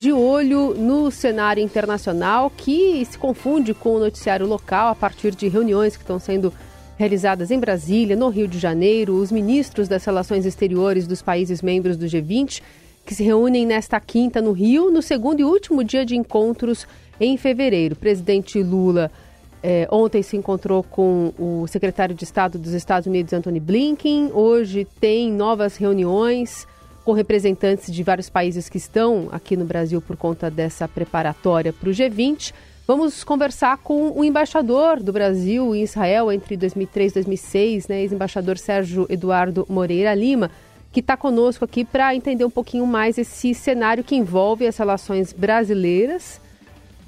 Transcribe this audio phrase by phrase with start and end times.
[0.00, 5.48] de olho no cenário internacional que se confunde com o noticiário local a partir de
[5.48, 6.52] reuniões que estão sendo
[6.96, 11.96] realizadas em Brasília, no Rio de Janeiro, os ministros das relações exteriores dos países membros
[11.96, 12.62] do G20
[13.04, 16.86] que se reúnem nesta quinta no Rio, no segundo e último dia de encontros
[17.18, 17.96] em fevereiro.
[17.96, 19.10] O presidente Lula
[19.64, 24.30] eh, ontem se encontrou com o secretário de Estado dos Estados Unidos, Anthony Blinken.
[24.32, 26.68] Hoje tem novas reuniões
[27.08, 31.88] com representantes de vários países que estão aqui no Brasil por conta dessa preparatória para
[31.88, 32.52] o G20.
[32.86, 38.58] Vamos conversar com o embaixador do Brasil em Israel entre 2003 e 2006, né, ex-embaixador
[38.58, 40.50] Sérgio Eduardo Moreira Lima,
[40.92, 45.32] que está conosco aqui para entender um pouquinho mais esse cenário que envolve as relações
[45.32, 46.38] brasileiras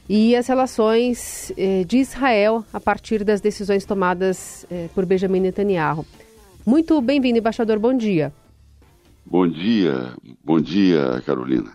[0.09, 6.07] e as relações eh, de Israel a partir das decisões tomadas eh, por Benjamin Netanyahu.
[6.65, 7.79] Muito bem-vindo, embaixador.
[7.79, 8.33] Bom dia.
[9.31, 10.13] Bom dia,
[10.43, 11.73] bom dia, Carolina.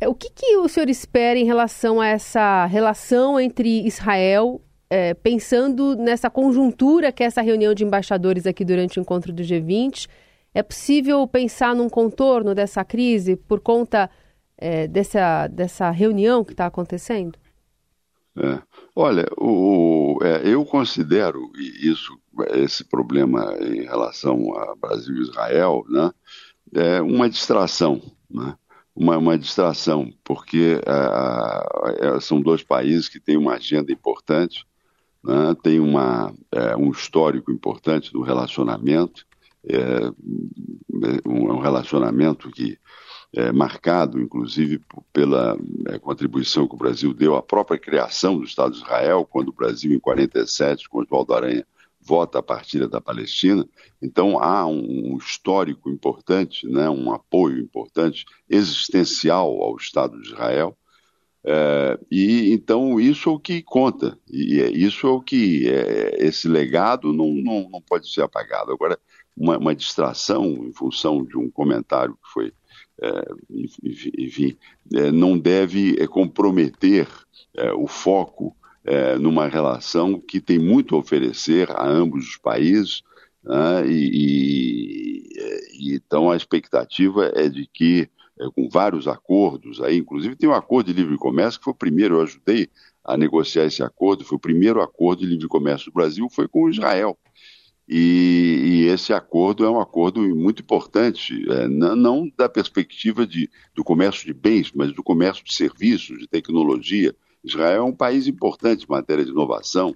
[0.00, 5.12] É, o que, que o senhor espera em relação a essa relação entre Israel, é,
[5.12, 10.08] pensando nessa conjuntura que é essa reunião de embaixadores aqui durante o encontro do G20?
[10.54, 14.08] É possível pensar num contorno dessa crise por conta
[14.56, 17.38] é, dessa, dessa reunião que está acontecendo?
[18.38, 18.58] É.
[18.96, 21.52] Olha, o, é, eu considero
[21.82, 22.18] isso,
[22.54, 26.10] esse problema em relação a Brasil e Israel, né,
[26.74, 28.56] é uma distração, né?
[28.94, 34.64] uma, uma distração, porque é, são dois países que têm uma agenda importante,
[35.22, 35.54] né?
[35.62, 39.26] tem uma, é, um histórico importante do relacionamento,
[39.66, 40.10] é,
[41.24, 42.78] um relacionamento que
[43.36, 44.80] é marcado, inclusive,
[45.12, 45.58] pela
[45.88, 49.52] é, contribuição que o Brasil deu à própria criação do Estado de Israel, quando o
[49.52, 51.66] Brasil, em 47, com Oswaldo Aranha,
[52.04, 53.66] vota a partilha da Palestina.
[54.00, 60.76] Então há um histórico importante, né, um apoio importante, existencial ao Estado de Israel.
[61.46, 66.16] É, e então isso é o que conta, e é, isso é o que é,
[66.26, 68.72] esse legado não, não, não pode ser apagado.
[68.72, 68.98] Agora,
[69.36, 72.52] uma, uma distração em função de um comentário que foi,
[73.02, 73.24] é,
[74.18, 74.56] enfim,
[74.94, 77.06] é, não deve é, comprometer
[77.76, 83.02] o foco é, numa relação que tem muito a oferecer a ambos os países,
[83.42, 88.08] né, e, e, e, então a expectativa é de que,
[88.38, 91.76] é, com vários acordos aí, inclusive tem um acordo de livre comércio que foi o
[91.76, 92.68] primeiro, eu ajudei
[93.02, 96.68] a negociar esse acordo, foi o primeiro acordo de livre comércio do Brasil, foi com
[96.68, 97.18] Israel.
[97.86, 103.50] E, e, esse acordo é um acordo muito importante, é, não, não, da perspectiva de,
[103.74, 108.26] do comércio de bens, mas do comércio de serviços, de tecnologia, Israel é um país
[108.26, 109.94] importante em matéria de inovação,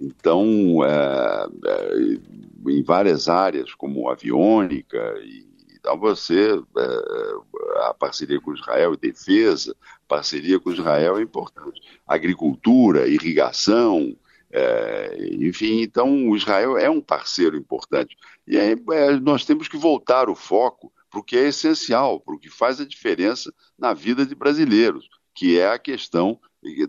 [0.00, 5.46] então, é, é, em várias áreas, como aviônica, e,
[5.78, 9.76] então você, é, a parceria com Israel defesa,
[10.08, 11.80] parceria com Israel é importante.
[12.06, 14.16] Agricultura, irrigação,
[14.52, 18.16] é, enfim, então o Israel é um parceiro importante.
[18.46, 22.34] E aí é, nós temos que voltar o foco para o que é essencial, para
[22.34, 26.38] o que faz a diferença na vida de brasileiros, que é a questão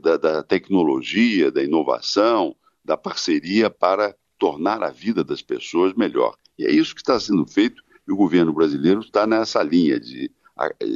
[0.02, 6.36] da, da tecnologia, da inovação, da parceria para tornar a vida das pessoas melhor.
[6.58, 10.32] E é isso que está sendo feito e o governo brasileiro está nessa linha de,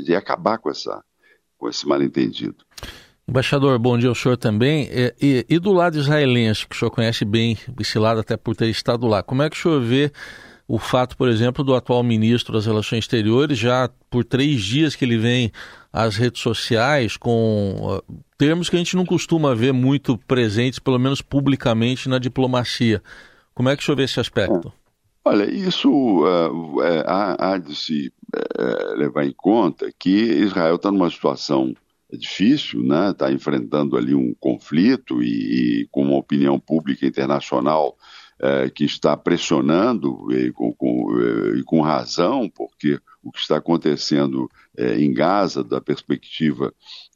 [0.04, 1.04] de acabar com, essa,
[1.58, 2.66] com esse mal-entendido.
[3.28, 4.88] Embaixador, bom dia ao senhor também.
[4.92, 8.56] E, e, e, do lado israelense, que o senhor conhece bem esse lado até por
[8.56, 10.12] ter estado lá, como é que o senhor vê
[10.68, 15.06] o fato, por exemplo, do atual ministro das Relações Exteriores, já por três dias que
[15.06, 15.52] ele vem
[15.94, 18.02] às redes sociais com
[18.38, 23.02] termos que a gente não costuma ver muito presentes, pelo menos publicamente, na diplomacia.
[23.54, 24.74] Como é que o senhor vê esse aspecto?
[25.24, 30.92] Olha, isso uh, é, há, há, de se uh, levar em conta que Israel está
[30.92, 31.74] numa situação
[32.12, 33.12] difícil, né?
[33.12, 37.98] Está enfrentando ali um conflito e, e com uma opinião pública internacional
[38.40, 41.20] é, que está pressionando e com, com,
[41.58, 46.74] e com, razão, porque o que está acontecendo é, em Gaza, da perspectiva,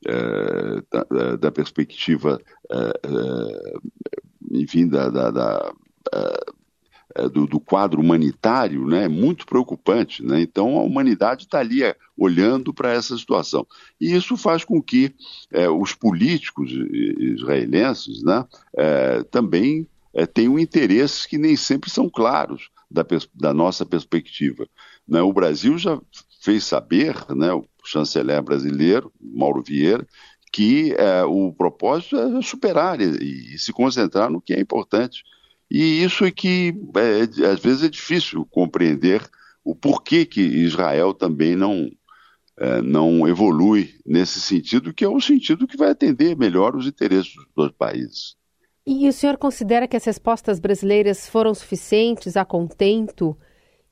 [0.07, 3.73] é, da, da, perspectiva, é, é,
[4.51, 5.73] enfim, da, da, da
[7.15, 10.23] é, do, do, quadro humanitário, né, é muito preocupante.
[10.23, 10.41] Né?
[10.41, 11.81] Então, a humanidade está ali
[12.15, 13.67] olhando para essa situação.
[13.99, 15.13] E isso faz com que
[15.79, 18.45] os políticos israelenses né,
[19.31, 19.87] também
[20.19, 24.67] é, tem um interesses que nem sempre são claros da, da nossa perspectiva.
[25.07, 25.21] Né?
[25.21, 25.99] O Brasil já
[26.41, 30.05] fez saber, né, o chanceler brasileiro, Mauro Vieira,
[30.51, 35.23] que é, o propósito é superar e, e, se concentrar no que é importante.
[35.71, 39.21] E isso é que, é, às vezes, é difícil compreender
[39.63, 41.89] o porquê que Israel também não,
[42.57, 47.33] é, não evolui nesse sentido, que é o sentido que vai atender melhor os interesses
[47.35, 48.38] dos dois países.
[48.91, 53.37] E o senhor considera que as respostas brasileiras foram suficientes a contento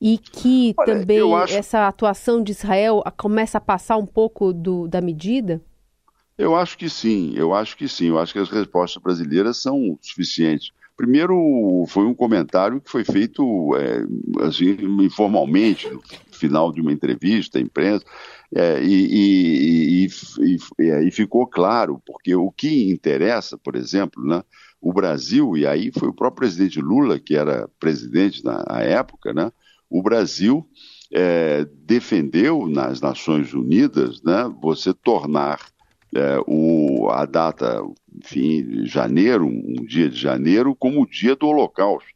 [0.00, 1.54] e que Olha, também acho...
[1.54, 5.62] essa atuação de Israel começa a passar um pouco do, da medida?
[6.36, 8.08] Eu acho que sim, eu acho que sim.
[8.08, 10.72] Eu acho que as respostas brasileiras são suficientes.
[10.96, 14.04] Primeiro, foi um comentário que foi feito é,
[14.44, 16.02] assim, informalmente, no
[16.32, 18.04] final de uma entrevista à imprensa,
[18.54, 20.08] é, e, e,
[20.40, 20.58] e,
[21.06, 24.42] e, ficou claro, porque o que interessa, por exemplo, né,
[24.80, 29.34] o Brasil, e aí foi o próprio presidente Lula, que era presidente na, na época,
[29.34, 29.52] né,
[29.90, 30.66] o Brasil
[31.12, 35.60] é, defendeu nas Nações Unidas né, você tornar
[36.14, 37.82] é, o, a data,
[38.14, 42.08] enfim, janeiro, um dia de janeiro, como o dia do Holocausto.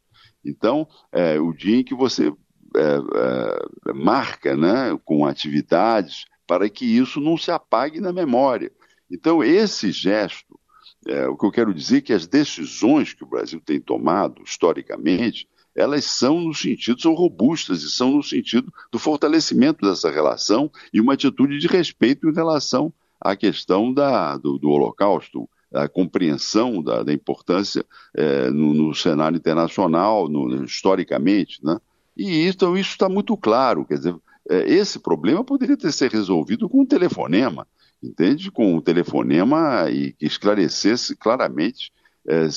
[0.45, 2.33] Então, é, o dia em que você
[2.75, 8.71] é, é, marca né, com atividades para que isso não se apague na memória.
[9.09, 10.59] Então, esse gesto,
[11.07, 14.43] é, o que eu quero dizer é que as decisões que o Brasil tem tomado,
[14.43, 20.71] historicamente, elas são no sentido, são robustas e são no sentido do fortalecimento dessa relação
[20.93, 26.83] e uma atitude de respeito em relação à questão da, do, do Holocausto, a compreensão
[26.83, 27.83] da, da importância
[28.15, 31.79] é, no, no, cenário internacional, no, historicamente, né?
[32.15, 34.15] E então isso está muito claro, quer dizer,
[34.49, 37.67] é, esse problema poderia ter sido resolvido com um telefonema,
[38.01, 38.51] entende?
[38.51, 41.91] Com um telefonema e que esclarecesse claramente,
[42.27, 42.47] é,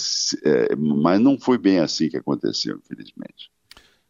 [0.44, 3.50] é, mas não foi bem assim que aconteceu, infelizmente.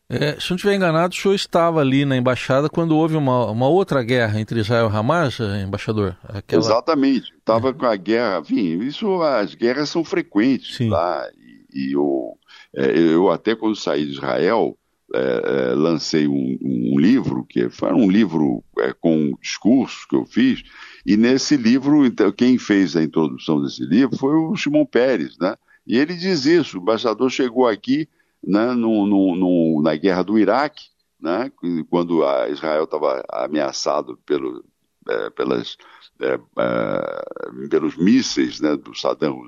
[0.08, 3.68] É, se não estiver enganado, o senhor estava ali na embaixada quando houve uma, uma
[3.68, 6.16] outra guerra entre Israel e Hamas, embaixador?
[6.22, 6.62] Aquela...
[6.62, 10.90] Exatamente, estava com a guerra, enfim, isso, as guerras são frequentes Sim.
[10.90, 12.38] lá, e, e eu,
[12.72, 14.78] é, eu até quando saí de Israel,
[15.16, 20.26] é, é, lancei um, um, livro, que foi um livro é, com discursos que eu
[20.26, 20.62] fiz,
[21.04, 25.56] e nesse livro, então, quem fez a introdução desse livro foi o Simão Pérez, né?
[25.86, 28.08] E ele diz isso, o embaixador chegou aqui
[28.42, 30.84] né, no, no, no, na guerra do Iraque,
[31.20, 31.50] né,
[31.88, 34.64] quando Israel estava ameaçado pelo,
[35.08, 35.76] é, pelas,
[36.20, 39.40] é, é, pelos mísseis né, do Saddam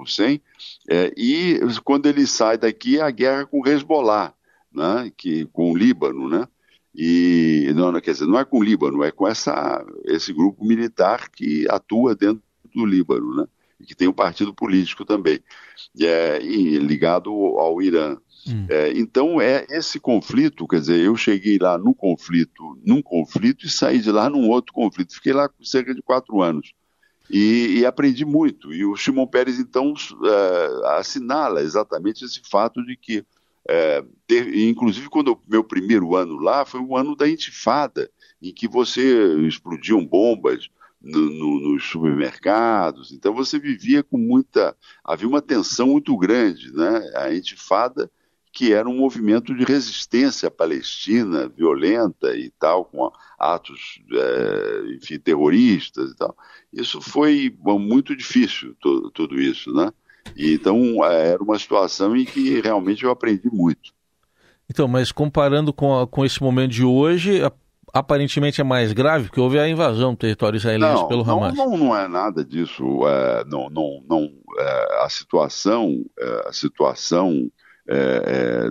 [0.00, 0.40] Hussein,
[0.90, 4.35] é, e quando ele sai daqui, a guerra com Hezbollah
[4.76, 6.46] né, que, com o Líbano, né?
[6.94, 10.64] E não, não, quer dizer, não é com o Líbano, é com essa, esse grupo
[10.64, 12.42] militar que atua dentro
[12.74, 13.46] do Líbano, né?
[13.78, 15.40] E que tem um partido político também,
[16.00, 18.16] é, e ligado ao Irã.
[18.48, 18.66] Hum.
[18.70, 23.70] É, então é esse conflito, quer dizer, eu cheguei lá no conflito, num conflito e
[23.70, 25.14] saí de lá num outro conflito.
[25.14, 26.72] Fiquei lá cerca de quatro anos.
[27.28, 28.72] E, e, aprendi muito.
[28.72, 33.24] E o Shimon Peres, então, uh, assinala exatamente esse fato de que
[33.68, 38.10] é, ter, inclusive, quando meu primeiro ano lá foi o ano da intifada,
[38.40, 40.68] em que você explodiam bombas
[41.00, 44.76] no, no, nos supermercados, então você vivia com muita.
[45.04, 47.10] havia uma tensão muito grande, né?
[47.14, 48.10] A intifada,
[48.52, 56.10] que era um movimento de resistência palestina, violenta e tal, com atos, é, enfim, terroristas
[56.10, 56.36] e tal.
[56.72, 59.92] Isso foi bom, muito difícil, tudo, tudo isso, né?
[60.36, 63.94] Então, é, era uma situação em que realmente eu aprendi muito.
[64.68, 67.40] Então, mas comparando com, a, com esse momento de hoje,
[67.92, 71.54] aparentemente é mais grave, porque houve a invasão do território israelense não, pelo Hamas.
[71.54, 72.84] Não, não, não é nada disso.
[73.06, 77.50] É, não, não, não, é, a situação, é, a situação
[77.88, 78.70] é,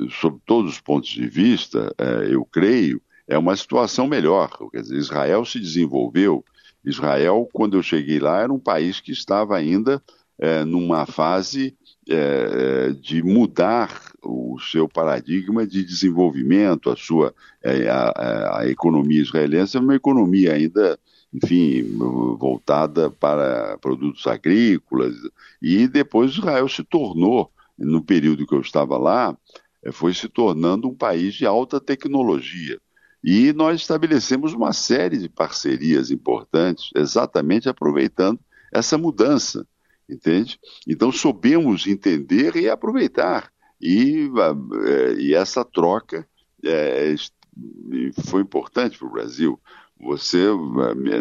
[0.00, 1.94] é, sob todos os pontos de vista,
[2.30, 4.50] eu creio, é uma situação melhor.
[4.70, 6.44] Quer dizer, Israel se desenvolveu.
[6.84, 10.02] Israel, quando eu cheguei lá, era um país que estava ainda
[10.38, 11.76] é, numa fase
[12.08, 19.22] é, é, de mudar o seu paradigma de desenvolvimento, a sua é, a, a, economia
[19.22, 20.98] israelense é uma economia ainda,
[21.32, 21.82] enfim,
[22.38, 25.14] voltada para produtos agrícolas
[25.62, 29.36] e depois Israel se tornou, no período que eu estava lá,
[29.82, 32.78] é, foi se tornando um país de alta tecnologia.
[33.22, 38.38] E nós estabelecemos uma série de parcerias importantes, exatamente aproveitando
[38.70, 39.66] essa mudança
[40.08, 40.58] entende?
[40.86, 43.52] Então soubemos entender e aproveitar.
[43.80, 44.30] E,
[44.86, 46.26] eh, e essa troca
[46.64, 47.14] é,
[48.26, 49.60] foi importante para o Brasil.
[50.00, 50.38] Você,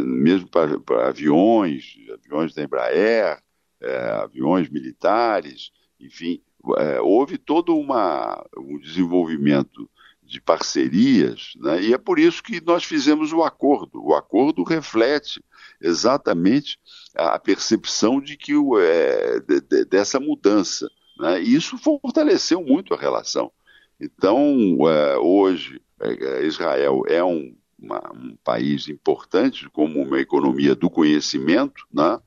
[0.05, 3.39] mesmo para, para, aviões, aviões da Embraer,
[3.81, 6.41] é, aviões militares, enfim,
[6.77, 9.89] é, houve todo uma, um desenvolvimento
[10.33, 11.79] de parcerias, né?
[11.79, 14.03] e é por isso que nós fizemos o acordo.
[14.03, 15.43] O acordo reflete
[15.79, 16.79] exatamente
[17.15, 20.89] a percepção de que é, de, de, dessa mudança.
[21.19, 21.43] Né?
[21.43, 23.51] E isso fortaleceu muito a relação.
[23.99, 30.89] Então, é, hoje, é, Israel é um, uma, um país importante, como uma economia do
[30.89, 32.19] conhecimento, né?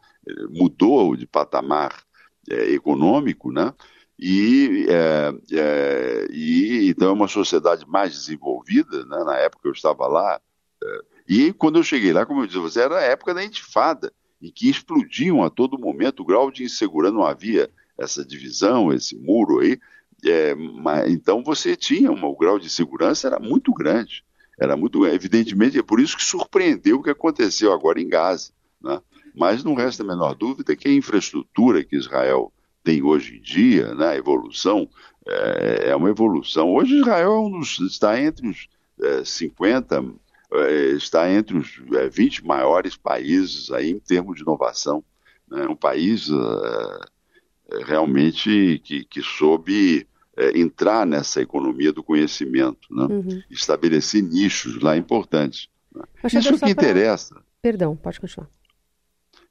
[0.50, 2.04] mudou de patamar
[2.48, 3.74] é, econômico, né?
[4.18, 9.24] E, é, é, e, então é uma sociedade mais desenvolvida, né?
[9.24, 10.40] na época eu estava lá,
[10.82, 14.12] é, e quando eu cheguei lá, como eu disse você, era a época da intifada,
[14.40, 19.16] em que explodiam a todo momento, o grau de insegurança, não havia essa divisão, esse
[19.16, 19.78] muro aí,
[20.24, 24.24] é, mas, então você tinha uma, o grau de segurança era muito grande,
[24.58, 29.00] era muito, evidentemente, é por isso que surpreendeu o que aconteceu agora em Gaza, né?
[29.34, 32.52] mas não resta a menor dúvida que a infraestrutura que Israel
[32.86, 34.88] tem hoje em dia, né, a evolução,
[35.26, 36.72] é, é uma evolução.
[36.72, 38.68] Hoje Israel é está entre os
[39.02, 40.04] é, 50,
[40.52, 45.02] é, está entre os é, 20 maiores países aí em termos de inovação.
[45.50, 52.86] Né, um país é, é, realmente que, que soube é, entrar nessa economia do conhecimento,
[52.88, 53.42] né, uhum.
[53.50, 55.68] estabelecer nichos lá importantes.
[55.92, 56.04] Né.
[56.32, 57.42] Isso que interessa.
[57.60, 58.48] Perdão, pode continuar.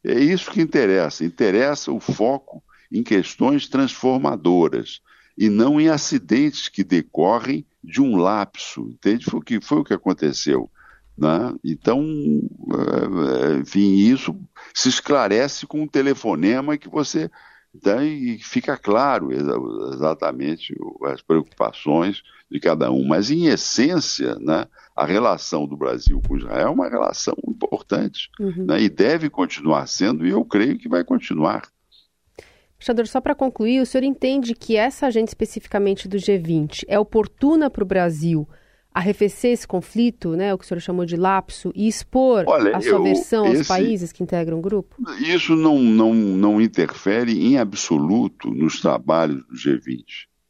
[0.06, 1.26] É isso que interessa.
[1.26, 5.02] Interessa o foco em questões transformadoras
[5.38, 9.26] e não em acidentes que decorrem de um lapso, entende?
[9.26, 10.70] Foi o que, foi o que aconteceu.
[11.18, 11.54] Né?
[11.64, 14.36] Então, eh, enfim, isso
[14.74, 17.30] se esclarece com um telefonema que você
[17.76, 19.32] então, e fica claro
[19.94, 20.74] exatamente
[21.04, 23.06] as preocupações de cada um.
[23.06, 24.66] Mas, em essência, né,
[24.96, 28.66] a relação do Brasil com Israel é uma relação importante uhum.
[28.66, 31.64] né, e deve continuar sendo, e eu creio que vai continuar.
[33.06, 37.84] Só para concluir, o senhor entende que essa agenda especificamente do G20 é oportuna para
[37.84, 38.48] o Brasil
[38.96, 42.80] arrefecer esse conflito, né, o que o senhor chamou de lapso, e expor Olha, a
[42.80, 44.96] sua eu, versão aos esse, países que integram o grupo?
[45.20, 50.06] Isso não, não, não interfere em absoluto nos trabalhos do G20.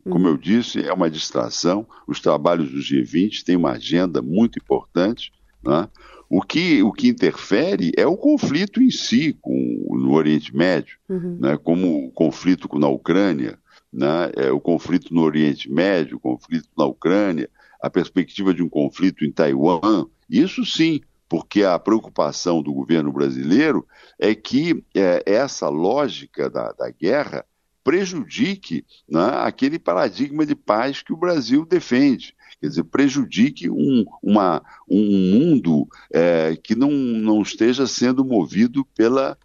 [0.08, 0.30] Como hum.
[0.30, 1.88] eu disse, é uma distração.
[2.08, 5.32] Os trabalhos do G20 têm uma agenda muito importante.
[5.64, 5.90] Né?
[6.36, 11.38] O que, o que interfere é o conflito em si com, no Oriente Médio, uhum.
[11.40, 13.58] né, como o conflito na Ucrânia,
[13.92, 17.50] né, é, o conflito no Oriente Médio, o conflito na Ucrânia,
[17.82, 20.08] a perspectiva de um conflito em Taiwan.
[20.30, 21.00] Isso sim,
[21.30, 23.88] porque a preocupação do governo brasileiro
[24.20, 27.46] é que é, essa lógica da, da guerra
[27.82, 34.62] prejudique né, aquele paradigma de paz que o Brasil defende quer dizer, prejudique um, uma,
[34.90, 39.38] um mundo é, que não, não esteja sendo movido pela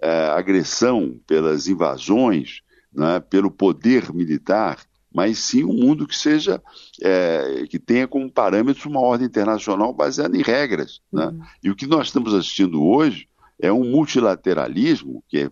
[0.00, 2.60] é, agressão, pelas invasões,
[2.94, 4.78] né, pelo poder militar,
[5.12, 6.62] mas sim um mundo que seja
[7.02, 11.00] é, que tenha como parâmetros uma ordem internacional baseada em regras.
[11.12, 11.26] Né?
[11.26, 11.40] Uhum.
[11.64, 13.28] E o que nós estamos assistindo hoje
[13.60, 15.50] é um multilateralismo, que é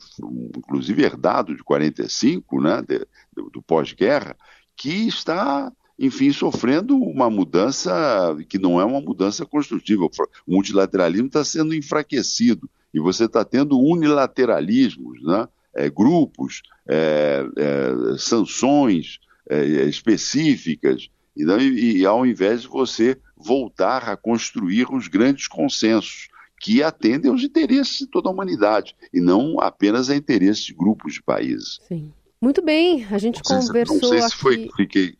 [0.56, 3.04] inclusive herdado de 45, né, de,
[3.52, 4.36] do pós-guerra,
[4.76, 10.04] que está enfim, sofrendo uma mudança que não é uma mudança construtiva.
[10.04, 10.10] O
[10.46, 15.48] multilateralismo está sendo enfraquecido e você está tendo unilateralismos, né?
[15.74, 24.08] É, grupos, é, é, sanções é, específicas, e, e, e ao invés de você voltar
[24.08, 29.60] a construir os grandes consensos que atendem aos interesses de toda a humanidade e não
[29.60, 31.78] apenas a interesses de grupos de países.
[31.86, 32.10] Sim.
[32.40, 34.36] Muito bem, a gente não conversou não sei se aqui...
[34.36, 35.14] Foi, fiquei,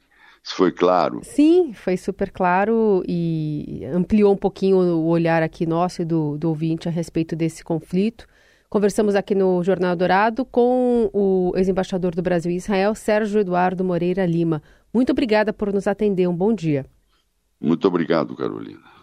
[0.46, 1.22] isso foi claro?
[1.24, 6.48] Sim, foi super claro e ampliou um pouquinho o olhar aqui nosso e do, do
[6.48, 8.28] ouvinte a respeito desse conflito.
[8.70, 14.24] Conversamos aqui no Jornal Dourado com o ex-embaixador do Brasil em Israel, Sérgio Eduardo Moreira
[14.24, 14.62] Lima.
[14.94, 16.28] Muito obrigada por nos atender.
[16.28, 16.86] Um bom dia.
[17.60, 18.95] Muito obrigado, Carolina.